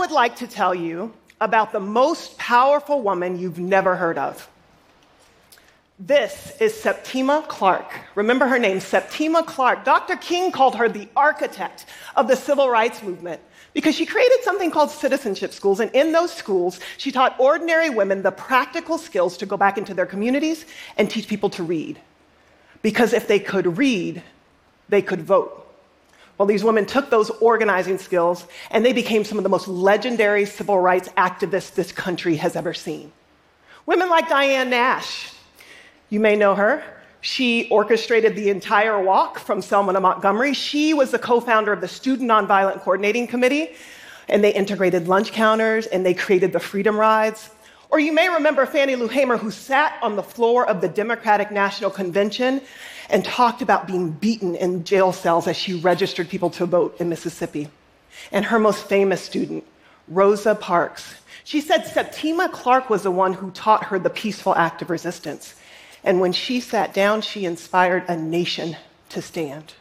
would 0.00 0.10
like 0.10 0.36
to 0.36 0.46
tell 0.46 0.74
you 0.74 1.12
about 1.42 1.72
the 1.72 1.80
most 1.80 2.38
powerful 2.38 3.02
woman 3.02 3.38
you've 3.38 3.58
never 3.58 3.96
heard 3.96 4.16
of. 4.16 4.48
This 5.98 6.54
is 6.58 6.74
Septima 6.74 7.44
Clark. 7.46 7.92
Remember 8.14 8.46
her 8.46 8.58
name, 8.58 8.80
Septima 8.80 9.42
Clark. 9.42 9.84
Dr. 9.84 10.16
King 10.16 10.52
called 10.52 10.74
her 10.76 10.88
the 10.88 11.06
architect 11.14 11.84
of 12.16 12.28
the 12.28 12.34
civil 12.34 12.70
rights 12.70 13.02
movement 13.02 13.42
because 13.74 13.94
she 13.94 14.06
created 14.06 14.42
something 14.42 14.70
called 14.70 14.90
citizenship 14.90 15.52
schools. 15.52 15.80
And 15.80 15.90
in 15.94 16.12
those 16.12 16.32
schools, 16.32 16.80
she 16.96 17.12
taught 17.12 17.38
ordinary 17.38 17.90
women 17.90 18.22
the 18.22 18.32
practical 18.32 18.96
skills 18.96 19.36
to 19.36 19.44
go 19.44 19.58
back 19.58 19.76
into 19.76 19.92
their 19.92 20.06
communities 20.06 20.64
and 20.96 21.10
teach 21.10 21.28
people 21.28 21.50
to 21.50 21.62
read. 21.62 22.00
Because 22.80 23.12
if 23.12 23.28
they 23.28 23.38
could 23.38 23.76
read, 23.76 24.22
they 24.88 25.02
could 25.02 25.20
vote. 25.20 25.59
Well, 26.40 26.46
these 26.46 26.64
women 26.64 26.86
took 26.86 27.10
those 27.10 27.28
organizing 27.28 27.98
skills 27.98 28.46
and 28.70 28.82
they 28.82 28.94
became 28.94 29.24
some 29.24 29.36
of 29.36 29.44
the 29.44 29.50
most 29.50 29.68
legendary 29.68 30.46
civil 30.46 30.78
rights 30.78 31.10
activists 31.18 31.74
this 31.74 31.92
country 31.92 32.36
has 32.36 32.56
ever 32.56 32.72
seen. 32.72 33.12
Women 33.84 34.08
like 34.08 34.26
Diane 34.26 34.70
Nash, 34.70 35.34
you 36.08 36.18
may 36.18 36.36
know 36.36 36.54
her. 36.54 36.82
She 37.20 37.68
orchestrated 37.68 38.36
the 38.36 38.48
entire 38.48 39.02
walk 39.02 39.38
from 39.38 39.60
Selma 39.60 39.92
to 39.92 40.00
Montgomery. 40.00 40.54
She 40.54 40.94
was 40.94 41.10
the 41.10 41.18
co 41.18 41.40
founder 41.40 41.74
of 41.74 41.82
the 41.82 41.88
Student 41.88 42.30
Nonviolent 42.30 42.80
Coordinating 42.80 43.26
Committee, 43.26 43.74
and 44.26 44.42
they 44.42 44.54
integrated 44.54 45.08
lunch 45.08 45.32
counters 45.32 45.88
and 45.88 46.06
they 46.06 46.14
created 46.14 46.54
the 46.54 46.60
Freedom 46.60 46.96
Rides. 46.96 47.50
Or 47.90 48.00
you 48.00 48.14
may 48.14 48.30
remember 48.30 48.64
Fannie 48.64 48.96
Lou 48.96 49.08
Hamer, 49.08 49.36
who 49.36 49.50
sat 49.50 49.98
on 50.00 50.16
the 50.16 50.22
floor 50.22 50.66
of 50.66 50.80
the 50.80 50.88
Democratic 50.88 51.50
National 51.50 51.90
Convention 51.90 52.62
and 53.10 53.24
talked 53.24 53.62
about 53.62 53.86
being 53.86 54.10
beaten 54.10 54.54
in 54.54 54.84
jail 54.84 55.12
cells 55.12 55.46
as 55.46 55.56
she 55.56 55.74
registered 55.74 56.28
people 56.28 56.50
to 56.50 56.66
vote 56.66 56.96
in 57.00 57.08
Mississippi. 57.08 57.68
And 58.32 58.44
her 58.46 58.58
most 58.58 58.88
famous 58.88 59.20
student, 59.20 59.64
Rosa 60.08 60.54
Parks, 60.54 61.14
she 61.44 61.60
said 61.60 61.86
Septima 61.86 62.48
Clark 62.48 62.90
was 62.90 63.02
the 63.02 63.10
one 63.10 63.32
who 63.32 63.50
taught 63.50 63.84
her 63.84 63.98
the 63.98 64.10
peaceful 64.10 64.54
act 64.54 64.82
of 64.82 64.90
resistance. 64.90 65.54
And 66.04 66.20
when 66.20 66.32
she 66.32 66.60
sat 66.60 66.94
down, 66.94 67.22
she 67.22 67.44
inspired 67.44 68.04
a 68.08 68.16
nation 68.16 68.76
to 69.10 69.20
stand. 69.20 69.74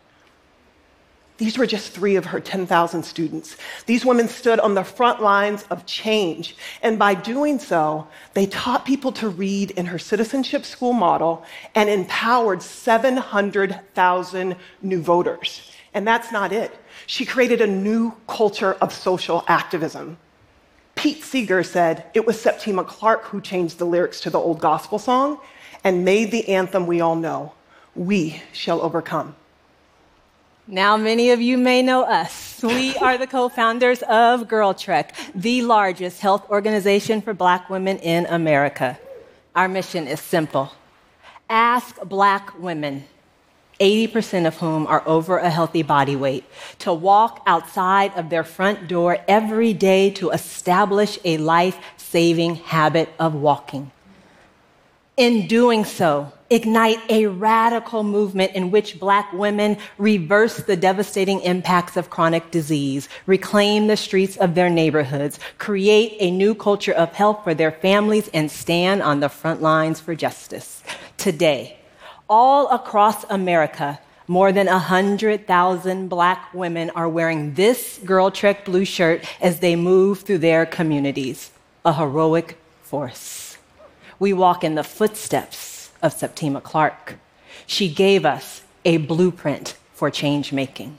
These 1.40 1.58
were 1.58 1.66
just 1.66 1.94
three 1.94 2.18
of 2.18 2.26
her 2.26 2.42
10,000 2.42 3.02
students. 3.02 3.56
These 3.86 4.06
women 4.06 4.28
stood 4.28 4.60
on 4.60 4.74
the 4.74 4.84
front 4.84 5.22
lines 5.22 5.64
of 5.70 5.86
change. 5.86 6.58
And 6.84 7.00
by 7.00 7.14
doing 7.14 7.60
so, 7.60 8.10
they 8.34 8.46
taught 8.46 8.86
people 8.86 9.14
to 9.14 9.30
read 9.30 9.72
in 9.72 9.86
her 9.86 9.98
citizenship 9.98 10.66
school 10.66 10.92
model 10.92 11.46
and 11.76 11.90
empowered 11.90 12.62
700,000 12.62 14.56
new 14.82 15.02
voters. 15.02 15.72
And 15.94 16.06
that's 16.06 16.30
not 16.34 16.52
it. 16.52 16.78
She 17.08 17.26
created 17.26 17.62
a 17.62 17.68
new 17.68 18.14
culture 18.28 18.74
of 18.74 18.94
social 18.94 19.46
activism. 19.48 20.18
Pete 20.96 21.24
Seeger 21.24 21.64
said 21.64 22.04
it 22.14 22.28
was 22.28 22.40
Septima 22.40 22.84
Clark 22.84 23.24
who 23.24 23.40
changed 23.40 23.78
the 23.78 23.86
lyrics 23.86 24.20
to 24.22 24.30
the 24.30 24.38
old 24.38 24.60
gospel 24.60 25.00
song 25.00 25.40
and 25.86 26.04
made 26.04 26.32
the 26.32 26.50
anthem 26.50 26.86
we 26.86 27.00
all 27.00 27.16
know 27.16 27.54
We 27.96 28.42
shall 28.52 28.82
overcome. 28.82 29.36
Now, 30.72 30.98
many 30.98 31.32
of 31.32 31.42
you 31.42 31.58
may 31.58 31.82
know 31.82 32.04
us. 32.04 32.60
We 32.62 32.96
are 32.98 33.18
the 33.18 33.26
co 33.26 33.50
founders 33.50 34.04
of 34.04 34.48
Girl 34.48 34.76
Trek, 34.76 35.16
the 35.34 35.64
largest 35.64 36.22
health 36.22 36.48
organization 36.48 37.24
for 37.24 37.34
black 37.34 37.72
women 37.72 37.98
in 37.98 38.28
America. 38.28 39.00
Our 39.56 39.68
mission 39.68 40.08
is 40.08 40.20
simple 40.20 40.72
ask 41.50 42.00
black 42.04 42.60
women, 42.60 43.06
80% 43.80 44.46
of 44.46 44.58
whom 44.58 44.86
are 44.86 45.02
over 45.08 45.40
a 45.40 45.50
healthy 45.50 45.82
body 45.82 46.16
weight, 46.16 46.44
to 46.78 46.94
walk 46.94 47.42
outside 47.48 48.14
of 48.16 48.30
their 48.30 48.44
front 48.44 48.88
door 48.88 49.18
every 49.28 49.74
day 49.74 50.12
to 50.12 50.30
establish 50.30 51.18
a 51.26 51.40
life 51.40 51.80
saving 51.98 52.58
habit 52.58 53.10
of 53.18 53.34
walking 53.34 53.92
in 55.20 55.48
doing 55.48 55.84
so, 55.84 56.32
ignite 56.50 56.98
a 57.10 57.26
radical 57.26 58.04
movement 58.06 58.54
in 58.54 58.72
which 58.72 59.02
black 59.02 59.34
women 59.34 59.76
reverse 59.98 60.56
the 60.60 60.78
devastating 60.78 61.42
impacts 61.42 61.98
of 61.98 62.10
chronic 62.10 62.52
disease, 62.52 63.10
reclaim 63.26 63.88
the 63.88 63.98
streets 63.98 64.38
of 64.38 64.56
their 64.56 64.70
neighborhoods, 64.70 65.38
create 65.58 66.16
a 66.22 66.32
new 66.32 66.56
culture 66.56 66.94
of 66.94 67.14
health 67.14 67.44
for 67.44 67.54
their 67.54 67.74
families, 67.74 68.30
and 68.34 68.50
stand 68.50 69.04
on 69.04 69.20
the 69.20 69.28
front 69.28 69.62
lines 69.62 70.00
for 70.00 70.16
justice. 70.16 70.82
Today, 71.18 71.78
all 72.30 72.70
across 72.70 73.26
America, 73.26 74.00
more 74.26 74.54
than 74.54 74.68
100,000 74.68 76.08
black 76.08 76.54
women 76.54 76.92
are 76.92 77.10
wearing 77.10 77.56
this 77.56 78.00
Girl 78.06 78.32
Trek 78.32 78.64
blue 78.64 78.86
shirt 78.86 79.26
as 79.42 79.60
they 79.60 79.76
move 79.76 80.22
through 80.22 80.38
their 80.38 80.66
communities. 80.66 81.52
A 81.84 81.92
heroic 81.92 82.58
force 82.84 83.49
we 84.20 84.34
walk 84.34 84.64
in 84.64 84.76
the 84.76 84.84
footsteps 84.84 85.92
of 86.02 86.14
Septima 86.14 86.62
Clark. 86.62 87.16
She 87.66 87.90
gave 87.90 88.26
us 88.26 88.64
a 88.86 88.98
blueprint 88.98 89.78
for 89.94 90.10
change 90.10 90.52
making. 90.52 90.98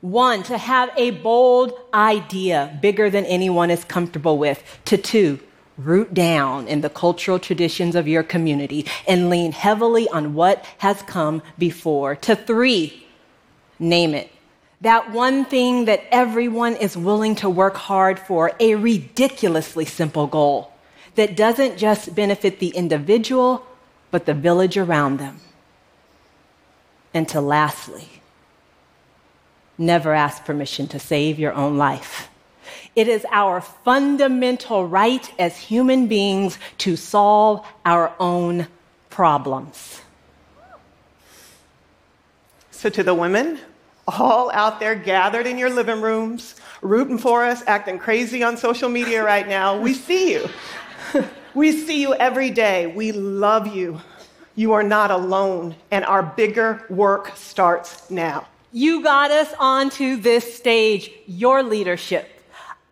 One, 0.00 0.42
to 0.44 0.58
have 0.58 0.90
a 0.96 1.10
bold 1.10 1.72
idea 1.94 2.78
bigger 2.82 3.08
than 3.10 3.24
anyone 3.26 3.70
is 3.70 3.84
comfortable 3.84 4.38
with. 4.38 4.62
To 4.86 4.96
two, 4.96 5.38
root 5.78 6.12
down 6.12 6.66
in 6.66 6.80
the 6.80 6.90
cultural 6.90 7.38
traditions 7.38 7.94
of 7.94 8.08
your 8.08 8.22
community 8.22 8.86
and 9.06 9.30
lean 9.30 9.52
heavily 9.52 10.08
on 10.08 10.34
what 10.34 10.64
has 10.78 11.02
come 11.02 11.42
before. 11.58 12.16
To 12.16 12.34
three, 12.34 13.06
name 13.78 14.14
it. 14.14 14.30
That 14.80 15.12
one 15.12 15.44
thing 15.44 15.84
that 15.84 16.02
everyone 16.10 16.74
is 16.74 16.96
willing 16.96 17.36
to 17.36 17.48
work 17.48 17.76
hard 17.76 18.18
for, 18.18 18.50
a 18.58 18.74
ridiculously 18.74 19.84
simple 19.84 20.26
goal 20.26 20.71
that 21.14 21.36
doesn't 21.36 21.78
just 21.78 22.14
benefit 22.14 22.58
the 22.58 22.68
individual, 22.68 23.66
but 24.10 24.26
the 24.26 24.34
village 24.34 24.76
around 24.76 25.18
them. 25.18 25.40
And 27.14 27.28
to 27.28 27.40
lastly, 27.40 28.08
never 29.76 30.14
ask 30.14 30.44
permission 30.44 30.88
to 30.88 30.98
save 30.98 31.38
your 31.38 31.52
own 31.52 31.76
life. 31.76 32.28
It 32.94 33.08
is 33.08 33.26
our 33.30 33.60
fundamental 33.60 34.86
right 34.86 35.30
as 35.38 35.56
human 35.56 36.06
beings 36.06 36.58
to 36.78 36.96
solve 36.96 37.66
our 37.84 38.14
own 38.20 38.68
problems. 39.10 40.00
So, 42.70 42.90
to 42.90 43.02
the 43.02 43.14
women 43.14 43.58
all 44.08 44.50
out 44.52 44.80
there 44.80 44.94
gathered 44.94 45.46
in 45.46 45.56
your 45.56 45.70
living 45.70 46.00
rooms, 46.00 46.56
rooting 46.80 47.18
for 47.18 47.44
us, 47.44 47.62
acting 47.66 47.98
crazy 47.98 48.42
on 48.42 48.56
social 48.56 48.88
media 48.88 49.22
right 49.22 49.46
now, 49.46 49.78
we 49.78 49.94
see 49.94 50.32
you. 50.32 50.48
we 51.54 51.72
see 51.72 52.00
you 52.00 52.14
every 52.14 52.50
day. 52.50 52.86
We 52.86 53.12
love 53.12 53.74
you. 53.74 54.00
You 54.54 54.72
are 54.72 54.82
not 54.82 55.10
alone, 55.10 55.74
and 55.90 56.04
our 56.04 56.22
bigger 56.22 56.84
work 56.90 57.36
starts 57.36 58.10
now. 58.10 58.46
You 58.72 59.02
got 59.02 59.30
us 59.30 59.52
onto 59.58 60.16
this 60.16 60.54
stage, 60.54 61.10
your 61.26 61.62
leadership. 61.62 62.28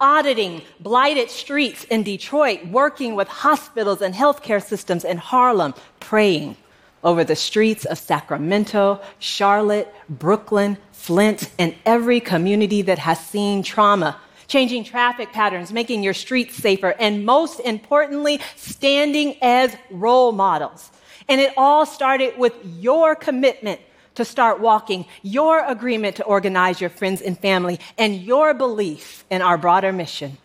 Auditing 0.00 0.62
blighted 0.80 1.28
streets 1.30 1.84
in 1.84 2.02
Detroit, 2.02 2.66
working 2.66 3.14
with 3.14 3.28
hospitals 3.28 4.00
and 4.00 4.14
healthcare 4.14 4.62
systems 4.62 5.04
in 5.04 5.18
Harlem, 5.18 5.74
praying 6.00 6.56
over 7.04 7.24
the 7.24 7.36
streets 7.36 7.84
of 7.84 7.98
Sacramento, 7.98 9.00
Charlotte, 9.18 9.94
Brooklyn, 10.08 10.78
Flint, 10.92 11.50
and 11.58 11.74
every 11.84 12.20
community 12.20 12.82
that 12.82 12.98
has 12.98 13.20
seen 13.20 13.62
trauma 13.62 14.18
changing 14.50 14.82
traffic 14.82 15.32
patterns, 15.32 15.72
making 15.72 16.02
your 16.02 16.12
streets 16.12 16.56
safer, 16.56 16.94
and 16.98 17.24
most 17.24 17.60
importantly, 17.60 18.40
standing 18.56 19.36
as 19.40 19.74
role 19.90 20.32
models. 20.32 20.90
And 21.28 21.40
it 21.40 21.54
all 21.56 21.86
started 21.86 22.36
with 22.36 22.54
your 22.64 23.14
commitment 23.14 23.80
to 24.16 24.24
start 24.24 24.60
walking, 24.60 25.06
your 25.22 25.64
agreement 25.64 26.16
to 26.16 26.24
organize 26.24 26.80
your 26.80 26.90
friends 26.90 27.22
and 27.22 27.38
family, 27.38 27.78
and 27.96 28.16
your 28.16 28.52
belief 28.52 29.24
in 29.30 29.40
our 29.40 29.56
broader 29.56 29.92
mission. 29.92 30.36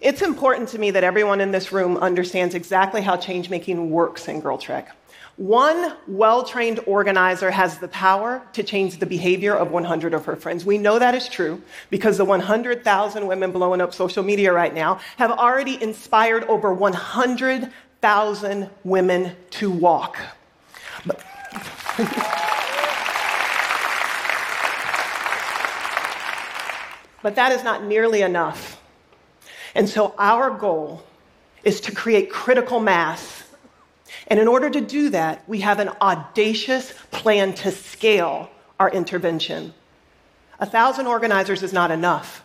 It's 0.00 0.20
important 0.20 0.68
to 0.70 0.78
me 0.78 0.90
that 0.90 1.04
everyone 1.04 1.40
in 1.40 1.52
this 1.52 1.70
room 1.70 1.96
understands 1.96 2.56
exactly 2.56 3.00
how 3.00 3.16
change 3.16 3.48
making 3.48 3.90
works 3.90 4.26
in 4.26 4.40
Girl 4.40 4.58
Trek. 4.58 4.94
One 5.36 5.96
well 6.06 6.44
trained 6.44 6.78
organizer 6.86 7.50
has 7.50 7.78
the 7.78 7.88
power 7.88 8.40
to 8.52 8.62
change 8.62 9.00
the 9.00 9.06
behavior 9.06 9.52
of 9.52 9.72
100 9.72 10.14
of 10.14 10.26
her 10.26 10.36
friends. 10.36 10.64
We 10.64 10.78
know 10.78 11.00
that 11.00 11.16
is 11.16 11.28
true 11.28 11.60
because 11.90 12.18
the 12.18 12.24
100,000 12.24 13.26
women 13.26 13.50
blowing 13.50 13.80
up 13.80 13.92
social 13.92 14.22
media 14.22 14.52
right 14.52 14.72
now 14.72 15.00
have 15.16 15.32
already 15.32 15.82
inspired 15.82 16.44
over 16.44 16.72
100,000 16.72 18.70
women 18.84 19.34
to 19.50 19.70
walk. 19.72 20.18
But, 21.04 21.20
but 27.24 27.34
that 27.34 27.50
is 27.50 27.64
not 27.64 27.82
nearly 27.82 28.22
enough. 28.22 28.80
And 29.74 29.88
so 29.88 30.14
our 30.16 30.50
goal 30.50 31.02
is 31.64 31.80
to 31.80 31.92
create 31.92 32.30
critical 32.30 32.78
mass 32.78 33.33
and 34.28 34.40
in 34.40 34.48
order 34.48 34.70
to 34.70 34.80
do 34.80 35.10
that, 35.10 35.46
we 35.48 35.60
have 35.60 35.80
an 35.80 35.90
audacious 36.00 36.94
plan 37.10 37.54
to 37.54 37.70
scale 37.70 38.50
our 38.80 38.90
intervention. 38.90 39.74
A 40.60 40.66
thousand 40.66 41.06
organizers 41.06 41.62
is 41.62 41.72
not 41.72 41.90
enough. 41.90 42.44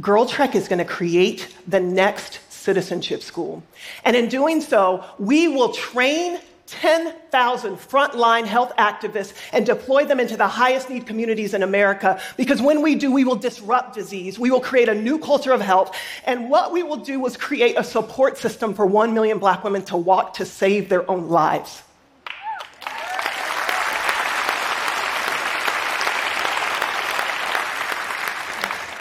Girl 0.00 0.26
Trek 0.26 0.54
is 0.54 0.68
going 0.68 0.80
to 0.80 0.84
create 0.84 1.54
the 1.66 1.80
next 1.80 2.40
citizenship 2.52 3.22
school. 3.22 3.62
And 4.04 4.14
in 4.14 4.28
doing 4.28 4.60
so, 4.60 5.04
we 5.18 5.48
will 5.48 5.72
train 5.72 6.40
10,000 6.68 7.76
frontline 7.76 8.44
health 8.44 8.72
activists 8.76 9.34
and 9.52 9.64
deploy 9.64 10.04
them 10.04 10.20
into 10.20 10.36
the 10.36 10.46
highest 10.46 10.90
need 10.90 11.06
communities 11.06 11.54
in 11.54 11.62
America. 11.62 12.20
Because 12.36 12.60
when 12.60 12.82
we 12.82 12.94
do, 12.94 13.10
we 13.10 13.24
will 13.24 13.36
disrupt 13.36 13.94
disease. 13.94 14.38
We 14.38 14.50
will 14.50 14.60
create 14.60 14.88
a 14.88 14.94
new 14.94 15.18
culture 15.18 15.52
of 15.52 15.60
health. 15.60 15.96
And 16.24 16.50
what 16.50 16.72
we 16.72 16.82
will 16.82 16.96
do 16.96 17.24
is 17.26 17.36
create 17.36 17.78
a 17.78 17.84
support 17.84 18.36
system 18.36 18.74
for 18.74 18.86
1 18.86 19.14
million 19.14 19.38
black 19.38 19.64
women 19.64 19.82
to 19.86 19.96
walk 19.96 20.34
to 20.34 20.44
save 20.44 20.88
their 20.88 21.10
own 21.10 21.28
lives. 21.28 21.82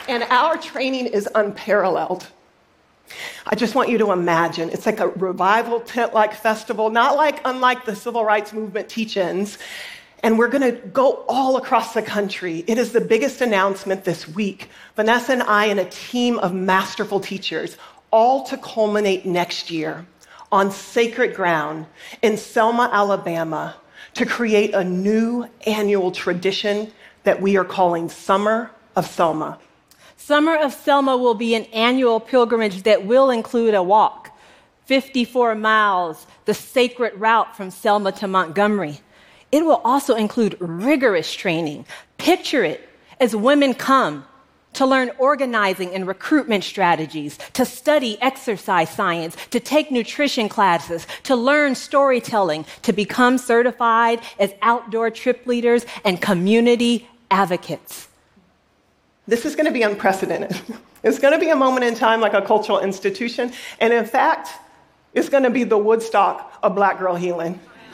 And 0.09 0.23
our 0.29 0.55
training 0.55 1.07
is 1.07 1.27
unparalleled. 1.35 2.27
I 3.45 3.56
just 3.56 3.75
want 3.75 3.89
you 3.89 3.98
to 4.00 4.12
imagine 4.12 4.69
it's 4.69 4.86
like 4.86 5.00
a 5.00 5.07
revival 5.07 5.80
tent 5.80 6.13
like 6.13 6.33
festival, 6.33 6.89
not 6.89 7.15
like 7.15 7.39
unlike 7.45 7.86
the 7.86 7.95
civil 7.95 8.24
rights 8.25 8.54
movement 8.54 8.89
teach 8.89 9.18
ins. 9.18 9.57
And 10.24 10.39
we're 10.39 10.48
going 10.48 10.74
to 10.74 10.81
go 10.88 11.24
all 11.27 11.57
across 11.57 11.94
the 11.94 12.01
country. 12.01 12.63
It 12.68 12.77
is 12.77 12.92
the 12.92 13.01
biggest 13.01 13.39
announcement 13.42 14.04
this 14.04 14.27
week. 14.27 14.69
Vanessa 14.95 15.33
and 15.33 15.44
I, 15.44 15.65
and 15.65 15.80
a 15.80 15.86
team 15.86 16.39
of 16.39 16.54
masterful 16.54 17.19
teachers, 17.19 17.77
all 18.12 18.44
to 18.45 18.57
culminate 18.57 19.25
next 19.25 19.69
year 19.69 20.06
on 20.51 20.71
sacred 20.71 21.36
ground 21.36 21.86
in 22.21 22.38
Selma, 22.38 22.89
Alabama, 22.92 23.75
to 24.15 24.25
create 24.25 24.74
a 24.74 24.83
new 24.83 25.48
annual 25.65 26.12
tradition 26.12 26.92
that 27.24 27.42
we 27.42 27.57
are 27.57 27.65
calling 27.65 28.10
Summer 28.10 28.71
of 28.95 29.06
Selma. 29.06 29.60
Summer 30.27 30.57
of 30.57 30.74
Selma 30.74 31.15
will 31.15 31.35
be 31.35 31.56
an 31.56 31.63
annual 31.71 32.19
pilgrimage 32.19 32.83
that 32.83 33.06
will 33.06 33.29
include 33.29 33.74
a 33.74 33.81
walk, 33.81 34.38
54 34.83 35.56
miles, 35.56 36.27
the 36.44 36.53
sacred 36.53 37.13
route 37.15 37.56
from 37.56 37.71
Selma 37.71 38.12
to 38.12 38.27
Montgomery. 38.27 39.00
It 39.53 39.63
will 39.63 39.79
also 39.85 40.15
include 40.15 40.57
rigorous 40.59 41.33
training. 41.33 41.85
Picture 42.18 42.65
it 42.65 42.89
as 43.21 43.38
women 43.38 43.74
come 43.74 44.25
to 44.74 44.85
learn 44.85 45.12
organizing 45.18 45.95
and 45.95 46.06
recruitment 46.06 46.65
strategies, 46.65 47.38
to 47.53 47.63
study 47.63 48.21
exercise 48.21 48.89
science, 48.89 49.38
to 49.51 49.62
take 49.62 49.91
nutrition 49.91 50.50
classes, 50.50 51.07
to 51.24 51.38
learn 51.38 51.74
storytelling, 51.74 52.65
to 52.81 52.91
become 52.91 53.38
certified 53.38 54.19
as 54.39 54.53
outdoor 54.62 55.09
trip 55.09 55.47
leaders 55.47 55.85
and 56.03 56.21
community 56.21 57.07
advocates. 57.31 58.06
This 59.27 59.45
is 59.45 59.56
going 59.56 59.65
to 59.65 59.71
be 59.71 59.83
unprecedented. 59.83 60.59
It's 61.03 61.19
going 61.19 61.33
to 61.33 61.39
be 61.39 61.51
a 61.51 61.56
moment 61.56 61.85
in 61.85 61.94
time 61.94 62.21
like 62.21 62.33
a 62.33 62.41
cultural 62.41 62.79
institution. 62.79 63.53
And 63.79 63.94
in 63.94 64.03
fact, 64.03 64.50
it's 65.13 65.29
going 65.29 65.44
to 65.44 65.51
be 65.51 65.63
the 65.63 65.77
Woodstock 65.77 66.57
of 66.63 66.74
black 66.74 66.97
girl 66.97 67.15
healing. 67.15 67.59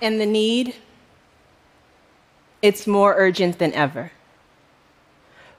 and 0.00 0.20
the 0.20 0.26
need, 0.26 0.76
it's 2.62 2.86
more 2.86 3.14
urgent 3.16 3.58
than 3.58 3.72
ever. 3.74 4.12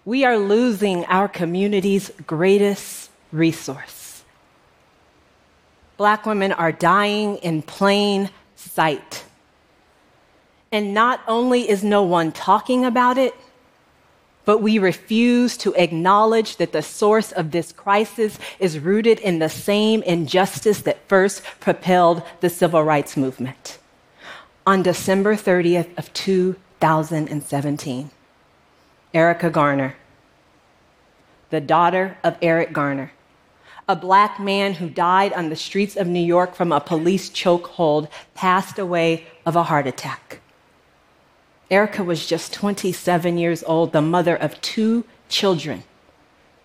We 0.06 0.24
are 0.24 0.38
losing 0.38 1.06
our 1.06 1.28
community's 1.28 2.10
greatest 2.26 3.12
resource. 3.32 4.24
Black 5.98 6.26
women 6.26 6.54
are 6.54 6.72
dying 6.72 7.36
in 7.38 7.62
plain 7.62 8.30
sight. 8.56 9.19
And 10.72 10.94
not 10.94 11.22
only 11.28 11.68
is 11.70 11.84
no 11.84 12.04
one 12.04 12.32
talking 12.32 12.86
about 12.86 13.18
it, 13.18 13.34
but 14.46 14.62
we 14.64 14.80
refuse 14.80 15.58
to 15.58 15.74
acknowledge 15.76 16.58
that 16.58 16.72
the 16.72 16.82
source 16.82 17.32
of 17.32 17.52
this 17.52 17.72
crisis 17.72 18.40
is 18.60 18.80
rooted 18.80 19.20
in 19.20 19.40
the 19.40 19.50
same 19.50 20.02
injustice 20.04 20.82
that 20.82 21.08
first 21.08 21.44
propelled 21.60 22.24
the 22.40 22.50
civil 22.50 22.84
rights 22.84 23.16
movement. 23.16 23.78
On 24.66 24.82
December 24.82 25.36
30th 25.36 25.96
of 25.98 26.12
2017, 26.14 28.10
Erica 29.14 29.50
Garner, 29.50 29.96
the 31.50 31.62
daughter 31.62 32.18
of 32.24 32.38
Eric 32.42 32.74
Garner, 32.74 33.12
a 33.88 33.96
black 33.96 34.40
man 34.40 34.74
who 34.74 34.90
died 34.90 35.34
on 35.34 35.50
the 35.50 35.56
streets 35.56 35.96
of 35.96 36.08
New 36.08 36.20
York 36.20 36.54
from 36.54 36.72
a 36.72 36.80
police 36.80 37.30
chokehold, 37.30 38.08
passed 38.36 38.78
away 38.78 39.26
of 39.46 39.56
a 39.56 39.64
heart 39.64 39.88
attack. 39.88 40.39
Erica 41.72 42.04
was 42.04 42.26
just 42.26 42.54
27 42.54 43.38
years 43.38 43.64
old, 43.64 43.92
the 43.92 44.02
mother 44.02 44.36
of 44.36 44.60
two 44.62 45.06
children. 45.28 45.84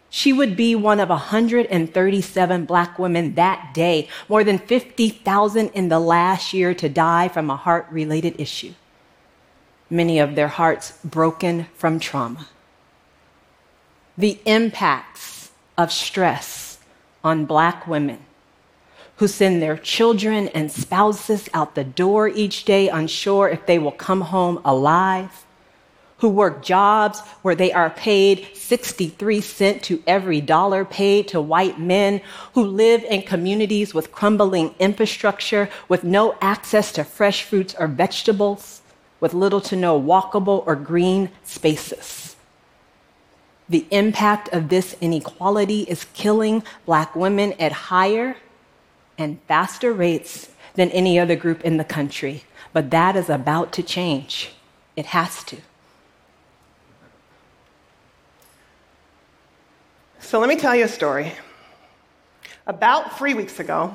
She 0.09 0.33
would 0.33 0.56
be 0.56 0.75
one 0.75 1.01
of 1.01 1.09
137 1.09 2.65
black 2.65 2.99
women 2.99 3.35
that 3.35 3.75
day, 3.75 4.09
more 4.29 4.45
than 4.45 4.59
50,000 4.59 5.69
in 5.71 5.89
the 5.89 5.99
last 5.99 6.55
year 6.55 6.73
to 6.75 6.89
die 6.89 7.29
from 7.29 7.51
a 7.51 7.56
heart 7.56 7.87
related 7.91 8.41
issue. 8.41 8.75
Many 9.91 10.21
of 10.21 10.37
their 10.37 10.49
hearts 10.49 10.99
broken 11.05 11.67
from 11.75 11.99
trauma. 11.99 12.47
The 14.17 14.39
impacts 14.47 15.50
of 15.77 15.93
stress 15.93 16.79
on 17.25 17.45
black 17.45 17.87
women 17.87 18.21
who 19.16 19.28
send 19.28 19.62
their 19.62 19.76
children 19.76 20.49
and 20.49 20.70
spouses 20.70 21.49
out 21.55 21.75
the 21.75 21.84
door 21.84 22.28
each 22.28 22.64
day, 22.64 22.88
unsure 22.88 23.49
if 23.49 23.64
they 23.66 23.78
will 23.78 23.93
come 23.93 24.22
home 24.22 24.61
alive, 24.64 25.44
who 26.19 26.28
work 26.28 26.62
jobs 26.62 27.20
where 27.43 27.55
they 27.55 27.72
are 27.72 27.90
paid 27.90 28.49
63 28.55 29.40
cents 29.40 29.87
to 29.87 30.02
every 30.06 30.40
dollar 30.40 30.84
paid 30.84 31.28
to 31.28 31.40
white 31.40 31.78
men, 31.78 32.20
who 32.55 32.64
live 32.64 33.05
in 33.05 33.22
communities 33.22 33.94
with 33.94 34.11
crumbling 34.11 34.75
infrastructure, 34.78 35.69
with 35.88 36.02
no 36.02 36.34
access 36.40 36.90
to 36.93 37.05
fresh 37.05 37.44
fruits 37.44 37.75
or 37.78 37.87
vegetables, 37.87 38.82
with 39.20 39.34
little 39.34 39.61
to 39.61 39.76
no 39.76 40.00
walkable 40.00 40.64
or 40.66 40.75
green 40.75 41.31
spaces. 41.44 42.37
The 43.69 43.87
impact 43.90 44.49
of 44.52 44.69
this 44.69 44.94
inequality 45.00 45.82
is 45.82 46.06
killing 46.14 46.62
black 46.84 47.16
women 47.16 47.55
at 47.55 47.72
higher 47.72 48.37
and 49.19 49.40
faster 49.46 49.93
rates 49.93 50.50
than 50.75 50.90
any 50.90 51.19
other 51.19 51.37
group 51.37 51.61
in 51.62 51.76
the 51.76 51.84
country. 51.84 52.44
But 52.72 52.90
that 52.90 53.16
is 53.16 53.28
about 53.28 53.73
to 53.75 53.83
change. 53.83 54.50
It 54.97 55.06
has 55.06 55.44
to. 55.44 55.56
So 60.21 60.40
let 60.40 60.49
me 60.49 60.56
tell 60.56 60.75
you 60.75 60.85
a 60.85 60.88
story. 60.88 61.33
About 62.66 63.18
three 63.18 63.35
weeks 63.35 63.61
ago, 63.61 63.94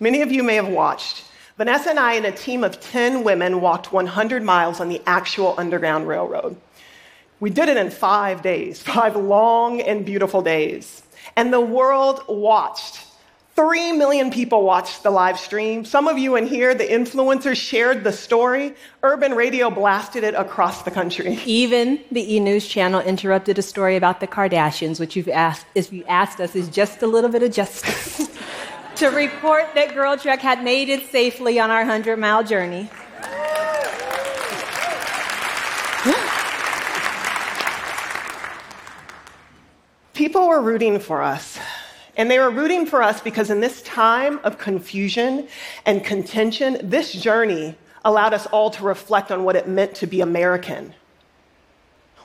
many 0.00 0.20
of 0.20 0.32
you 0.32 0.42
may 0.42 0.56
have 0.56 0.68
watched, 0.68 1.24
Vanessa 1.56 1.90
and 1.90 1.98
I 1.98 2.14
and 2.14 2.26
a 2.26 2.32
team 2.32 2.64
of 2.64 2.80
10 2.80 3.22
women 3.22 3.60
walked 3.60 3.92
100 3.92 4.42
miles 4.42 4.80
on 4.80 4.88
the 4.88 5.00
actual 5.06 5.54
Underground 5.58 6.08
Railroad. 6.08 6.56
We 7.40 7.50
did 7.50 7.68
it 7.68 7.76
in 7.76 7.90
five 7.90 8.42
days, 8.42 8.80
five 8.80 9.16
long 9.16 9.80
and 9.80 10.04
beautiful 10.04 10.42
days. 10.42 11.02
And 11.36 11.52
the 11.52 11.60
world 11.60 12.24
watched 12.28 13.06
Three 13.54 13.92
million 13.92 14.30
people 14.30 14.62
watched 14.62 15.02
the 15.02 15.10
live 15.10 15.38
stream. 15.38 15.84
Some 15.84 16.08
of 16.08 16.16
you 16.16 16.36
in 16.36 16.46
here, 16.46 16.74
the 16.74 16.86
influencers, 16.86 17.56
shared 17.56 18.02
the 18.02 18.12
story. 18.12 18.74
Urban 19.02 19.34
radio 19.34 19.68
blasted 19.68 20.24
it 20.24 20.34
across 20.34 20.82
the 20.82 20.90
country. 20.90 21.38
Even 21.44 22.00
the 22.10 22.34
E 22.34 22.40
News 22.40 22.66
channel 22.66 23.02
interrupted 23.02 23.58
a 23.58 23.62
story 23.62 23.96
about 23.96 24.20
the 24.20 24.26
Kardashians, 24.26 24.98
which 24.98 25.16
you've 25.16 25.28
asked, 25.28 25.66
if 25.74 25.92
you 25.92 26.02
asked 26.08 26.40
us, 26.40 26.56
is 26.56 26.70
just 26.70 27.02
a 27.02 27.06
little 27.06 27.28
bit 27.28 27.42
of 27.42 27.52
justice 27.52 28.30
to 28.96 29.08
report 29.08 29.66
that 29.74 29.94
Girl 29.94 30.16
Trek 30.16 30.40
had 30.40 30.64
made 30.64 30.88
it 30.88 31.06
safely 31.10 31.60
on 31.60 31.70
our 31.70 31.80
100 31.80 32.18
mile 32.18 32.42
journey. 32.42 32.88
People 40.14 40.48
were 40.48 40.62
rooting 40.62 40.98
for 41.00 41.20
us. 41.20 41.58
And 42.16 42.30
they 42.30 42.38
were 42.38 42.50
rooting 42.50 42.86
for 42.86 43.02
us 43.02 43.20
because 43.20 43.50
in 43.50 43.60
this 43.60 43.82
time 43.82 44.38
of 44.44 44.58
confusion 44.58 45.48
and 45.86 46.04
contention, 46.04 46.78
this 46.82 47.12
journey 47.12 47.74
allowed 48.04 48.34
us 48.34 48.46
all 48.46 48.70
to 48.70 48.84
reflect 48.84 49.30
on 49.30 49.44
what 49.44 49.56
it 49.56 49.66
meant 49.66 49.94
to 49.96 50.06
be 50.06 50.20
American. 50.20 50.94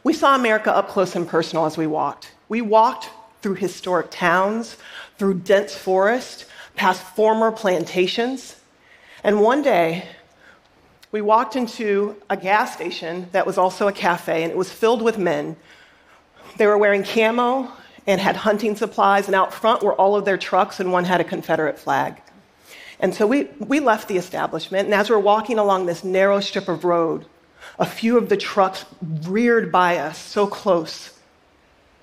We 0.03 0.13
saw 0.13 0.35
America 0.35 0.75
up 0.75 0.89
close 0.89 1.15
and 1.15 1.27
personal 1.27 1.65
as 1.65 1.77
we 1.77 1.87
walked. 1.87 2.31
We 2.49 2.61
walked 2.61 3.09
through 3.41 3.55
historic 3.55 4.11
towns, 4.11 4.77
through 5.17 5.35
dense 5.35 5.75
forest, 5.75 6.45
past 6.75 7.01
former 7.15 7.51
plantations. 7.51 8.55
And 9.23 9.41
one 9.41 9.61
day, 9.61 10.05
we 11.11 11.21
walked 11.21 11.55
into 11.55 12.15
a 12.29 12.35
gas 12.35 12.73
station 12.73 13.27
that 13.31 13.45
was 13.45 13.57
also 13.57 13.87
a 13.87 13.93
cafe, 13.93 14.43
and 14.43 14.51
it 14.51 14.57
was 14.57 14.71
filled 14.71 15.01
with 15.01 15.17
men. 15.17 15.55
They 16.57 16.67
were 16.67 16.77
wearing 16.77 17.03
camo 17.03 17.71
and 18.07 18.19
had 18.19 18.37
hunting 18.37 18.75
supplies, 18.75 19.27
and 19.27 19.35
out 19.35 19.53
front 19.53 19.83
were 19.83 19.93
all 19.93 20.15
of 20.15 20.25
their 20.25 20.37
trucks, 20.37 20.79
and 20.79 20.91
one 20.91 21.03
had 21.03 21.21
a 21.21 21.25
Confederate 21.25 21.77
flag. 21.77 22.21
And 22.99 23.13
so 23.13 23.27
we, 23.27 23.43
we 23.59 23.79
left 23.79 24.07
the 24.07 24.17
establishment, 24.17 24.85
and 24.85 24.93
as 24.93 25.09
we're 25.09 25.19
walking 25.19 25.59
along 25.59 25.85
this 25.85 26.03
narrow 26.03 26.39
strip 26.39 26.67
of 26.67 26.83
road, 26.83 27.25
A 27.79 27.85
few 27.85 28.17
of 28.17 28.29
the 28.29 28.37
trucks 28.37 28.85
reared 29.23 29.71
by 29.71 29.97
us 29.97 30.17
so 30.17 30.47
close, 30.47 31.13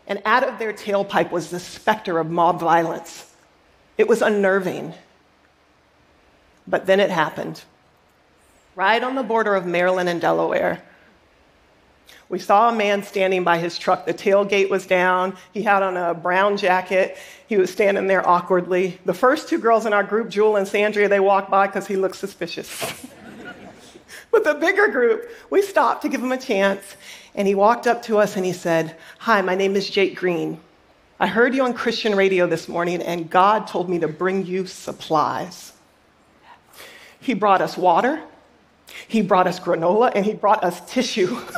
and 0.07 0.23
out 0.25 0.45
of 0.45 0.59
their 0.59 0.73
tailpipe 0.73 1.33
was 1.33 1.51
the 1.51 1.59
specter 1.59 2.19
of 2.19 2.31
mob 2.31 2.61
violence. 2.61 3.33
It 3.99 4.07
was 4.07 4.23
unnerving. 4.23 4.95
But 6.67 6.87
then 6.87 7.01
it 7.01 7.11
happened. 7.11 7.63
Right 8.77 9.03
on 9.03 9.15
the 9.15 9.23
border 9.23 9.55
of 9.55 9.67
Maryland 9.67 10.09
and 10.09 10.21
Delaware, 10.21 10.83
we 12.35 12.41
saw 12.41 12.69
a 12.69 12.75
man 12.75 13.05
standing 13.05 13.45
by 13.45 13.59
his 13.59 13.79
truck. 13.79 14.07
The 14.07 14.13
tailgate 14.13 14.69
was 14.69 14.87
down. 14.87 15.37
He 15.53 15.63
had 15.63 15.85
on 15.85 15.97
a 15.97 16.15
brown 16.15 16.57
jacket. 16.57 17.17
He 17.47 17.57
was 17.57 17.71
standing 17.71 18.09
there 18.09 18.29
awkwardly. 18.29 18.99
The 19.05 19.15
first 19.15 19.49
two 19.49 19.59
girls 19.59 19.87
in 19.87 19.93
our 19.93 20.03
group, 20.03 20.31
Jewel 20.31 20.57
and 20.57 20.67
Sandria, 20.67 21.09
they 21.09 21.21
walked 21.21 21.49
by 21.49 21.69
because 21.69 21.87
he 21.87 21.95
looked 21.95 22.17
suspicious. 22.17 23.07
but 24.33 24.43
the 24.43 24.55
bigger 24.55 24.89
group, 24.89 25.31
we 25.49 25.63
stopped 25.63 26.03
to 26.03 26.09
give 26.09 26.21
him 26.21 26.33
a 26.33 26.37
chance. 26.37 26.97
And 27.37 27.47
he 27.47 27.55
walked 27.55 27.87
up 27.87 28.03
to 28.07 28.19
us 28.19 28.35
and 28.35 28.45
he 28.45 28.53
said, 28.53 28.97
Hi, 29.19 29.41
my 29.41 29.55
name 29.55 29.77
is 29.77 29.89
Jake 29.89 30.17
Green. 30.17 30.59
I 31.21 31.29
heard 31.29 31.55
you 31.55 31.63
on 31.63 31.73
Christian 31.73 32.17
radio 32.17 32.49
this 32.49 32.67
morning, 32.67 33.01
and 33.01 33.31
God 33.31 33.69
told 33.69 33.89
me 33.89 34.01
to 34.01 34.09
bring 34.09 34.45
you 34.45 34.67
supplies. 34.67 35.73
He 37.21 37.35
brought 37.35 37.63
us 37.63 37.77
water, 37.77 38.21
he 39.07 39.23
brought 39.23 39.47
us 39.47 39.61
granola, 39.61 40.11
and 40.17 40.27
he 40.27 40.35
brought 40.35 40.65
us 40.65 40.81
tissue. 40.93 41.39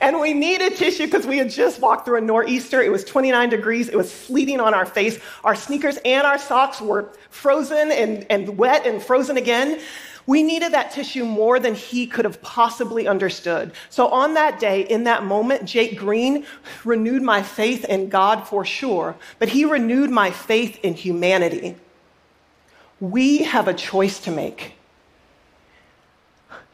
And 0.00 0.20
we 0.20 0.32
needed 0.32 0.76
tissue 0.76 1.06
because 1.06 1.26
we 1.26 1.38
had 1.38 1.50
just 1.50 1.80
walked 1.80 2.04
through 2.04 2.18
a 2.18 2.20
nor'easter. 2.20 2.80
It 2.80 2.92
was 2.92 3.04
29 3.04 3.48
degrees. 3.48 3.88
It 3.88 3.96
was 3.96 4.12
sleeting 4.12 4.60
on 4.60 4.72
our 4.72 4.86
face. 4.86 5.18
Our 5.42 5.56
sneakers 5.56 5.98
and 6.04 6.26
our 6.26 6.38
socks 6.38 6.80
were 6.80 7.10
frozen 7.30 7.90
and, 7.90 8.24
and 8.30 8.56
wet 8.56 8.86
and 8.86 9.02
frozen 9.02 9.36
again. 9.36 9.80
We 10.26 10.42
needed 10.42 10.72
that 10.72 10.92
tissue 10.92 11.24
more 11.24 11.58
than 11.58 11.74
he 11.74 12.06
could 12.06 12.26
have 12.26 12.40
possibly 12.42 13.08
understood. 13.08 13.72
So 13.88 14.08
on 14.08 14.34
that 14.34 14.60
day, 14.60 14.82
in 14.82 15.04
that 15.04 15.24
moment, 15.24 15.64
Jake 15.64 15.98
Green 15.98 16.44
renewed 16.84 17.22
my 17.22 17.42
faith 17.42 17.84
in 17.86 18.10
God 18.10 18.46
for 18.46 18.64
sure, 18.64 19.16
but 19.38 19.48
he 19.48 19.64
renewed 19.64 20.10
my 20.10 20.30
faith 20.30 20.78
in 20.84 20.92
humanity. 20.94 21.76
We 23.00 23.38
have 23.38 23.68
a 23.68 23.74
choice 23.74 24.20
to 24.20 24.30
make. 24.30 24.77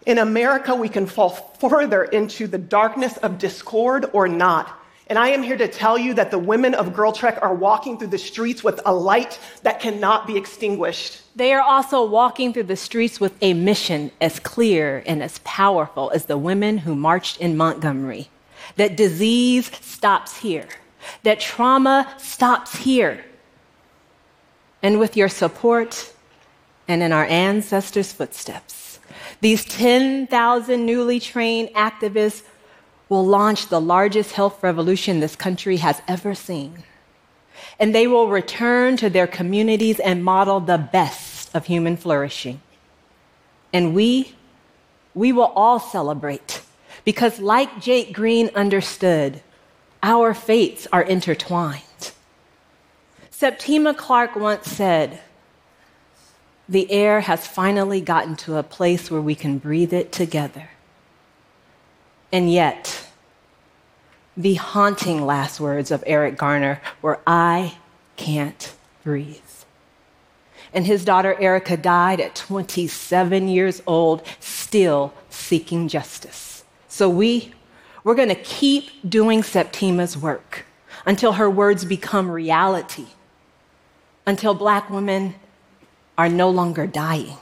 In 0.07 0.19
America, 0.19 0.75
we 0.75 0.89
can 0.89 1.07
fall 1.07 1.31
further 1.31 2.05
into 2.05 2.47
the 2.47 2.59
darkness 2.59 3.17
of 3.19 3.39
discord 3.39 4.11
or 4.13 4.29
not. 4.29 4.81
And 5.07 5.19
I 5.19 5.29
am 5.29 5.43
here 5.43 5.57
to 5.57 5.69
tell 5.69 5.99
you 5.99 6.15
that 6.15 6.31
the 6.31 6.39
women 6.39 6.75
of 6.75 6.95
Girl 6.95 7.13
Trek 7.13 7.39
are 7.43 7.55
walking 7.55 7.99
through 7.99 8.09
the 8.09 8.19
streets 8.19 8.65
with 8.65 8.81
a 8.87 8.95
light 8.95 9.39
that 9.63 9.81
cannot 9.81 10.27
be 10.27 10.37
extinguished. 10.37 11.21
They 11.37 11.53
are 11.53 11.61
also 11.61 12.05
walking 12.05 12.53
through 12.53 12.65
the 12.65 12.77
streets 12.77 13.21
with 13.21 13.35
a 13.43 13.53
mission 13.53 14.11
as 14.21 14.41
clear 14.41 15.03
and 15.07 15.23
as 15.23 15.41
powerful 15.45 16.11
as 16.11 16.25
the 16.25 16.39
women 16.39 16.79
who 16.79 16.95
marched 16.95 17.39
in 17.39 17.57
Montgomery 17.57 18.29
that 18.77 18.97
disease 18.97 19.71
stops 19.83 20.39
here, 20.39 20.69
that 21.23 21.39
trauma 21.41 22.15
stops 22.19 22.77
here. 22.77 23.25
And 24.83 24.99
with 24.99 25.17
your 25.17 25.29
support 25.29 26.13
and 26.89 27.03
in 27.03 27.13
our 27.13 27.25
ancestors' 27.25 28.13
footsteps, 28.13 28.84
these 29.45 29.67
10,000 29.67 30.87
newly 30.87 31.21
trained 31.21 31.69
activists 31.75 32.45
will 33.11 33.27
launch 33.27 33.69
the 33.69 33.79
largest 33.79 34.33
health 34.33 34.63
revolution 34.63 35.21
this 35.21 35.37
country 35.37 35.77
has 35.77 36.01
ever 36.09 36.35
seen. 36.35 36.83
And 37.79 37.95
they 37.95 38.07
will 38.07 38.29
return 38.29 38.97
to 38.97 39.11
their 39.11 39.27
communities 39.27 40.01
and 40.01 40.25
model 40.25 40.61
the 40.61 40.79
best 40.79 41.55
of 41.55 41.67
human 41.67 41.99
flourishing. 41.99 42.63
And 43.71 43.95
we, 43.95 44.35
we 45.13 45.31
will 45.31 45.53
all 45.55 45.79
celebrate 45.79 46.63
because, 47.05 47.39
like 47.39 47.83
Jake 47.83 48.15
Green 48.15 48.49
understood, 48.55 49.43
our 50.03 50.33
fates 50.33 50.87
are 50.91 51.03
intertwined. 51.03 52.13
Septima 53.31 53.93
Clark 53.93 54.37
once 54.37 54.71
said, 54.71 55.21
the 56.69 56.91
air 56.91 57.21
has 57.21 57.47
finally 57.47 58.01
gotten 58.01 58.37
to 58.37 58.57
a 58.57 58.63
place 58.63 59.11
where 59.11 59.21
we 59.21 59.35
can 59.35 59.59
breathe 59.59 59.93
it 59.93 60.13
together. 60.13 60.71
And 62.33 62.51
yet, 62.51 63.07
the 64.37 64.55
haunting 64.55 65.25
last 65.25 65.61
words 65.61 65.91
of 65.91 66.03
Eric 66.07 66.37
Garner 66.37 66.81
were, 67.03 67.21
I 67.27 67.77
can't 68.17 68.75
breathe. 69.03 69.41
And 70.73 70.87
his 70.87 71.05
daughter 71.05 71.37
Erica 71.41 71.77
died 71.77 72.21
at 72.21 72.35
27 72.35 73.47
years 73.47 73.81
old, 73.87 74.27
still 74.41 75.15
seeking 75.31 75.87
justice. 75.87 76.65
So 76.89 77.09
we, 77.09 77.55
we're 78.03 78.17
going 78.17 78.29
to 78.29 78.35
keep 78.35 78.91
doing 79.09 79.43
Septima's 79.43 80.17
work 80.17 80.65
until 81.07 81.35
her 81.35 81.49
words 81.49 81.85
become 81.85 82.29
reality, 82.29 83.07
until 84.27 84.55
black 84.55 84.91
women 84.91 85.37
are 86.17 86.29
no 86.29 86.49
longer 86.51 86.87
dying 86.87 87.37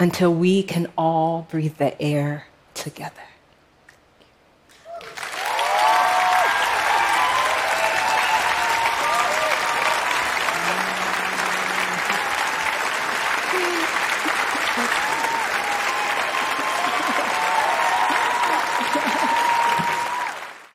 until 0.00 0.32
we 0.32 0.62
can 0.62 0.86
all 0.96 1.46
breathe 1.50 1.76
the 1.76 2.00
air 2.00 2.46
together. 2.74 3.14